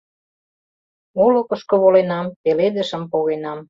[1.23, 3.59] Олыкышко воленам, пеледышым погенам